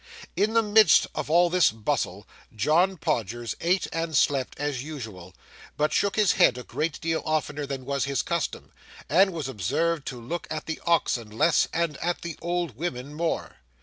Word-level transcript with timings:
In 0.35 0.53
the 0.53 0.63
midst 0.63 1.05
of 1.13 1.29
all 1.29 1.51
this 1.51 1.69
bustle 1.71 2.27
John 2.55 2.97
Podgers 2.97 3.53
ate 3.61 3.85
and 3.93 4.17
slept 4.17 4.55
as 4.59 4.81
usual, 4.81 5.35
but 5.77 5.93
shook 5.93 6.15
his 6.15 6.31
head 6.31 6.57
a 6.57 6.63
great 6.63 6.99
deal 7.01 7.21
oftener 7.23 7.67
than 7.67 7.85
was 7.85 8.05
his 8.05 8.23
custom, 8.23 8.71
and 9.07 9.31
was 9.31 9.47
observed 9.47 10.07
to 10.07 10.19
look 10.19 10.47
at 10.49 10.65
the 10.65 10.81
oxen 10.87 11.29
less, 11.29 11.67
and 11.71 11.97
at 11.97 12.23
the 12.23 12.35
old 12.41 12.75
women 12.75 13.13
more. 13.13 13.57